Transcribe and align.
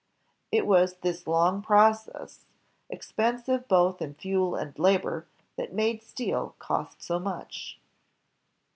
It 0.51 0.65
was 0.65 0.95
this 1.03 1.27
long 1.27 1.61
process, 1.61 2.45
expensive 2.89 3.67
both 3.67 4.01
in 4.01 4.15
fuel 4.15 4.55
and 4.55 4.73
labor, 4.79 5.27
that 5.57 5.73
made 5.73 6.01
steel 6.01 6.55
cost 6.57 7.03
so 7.03 7.19
much. 7.19 7.79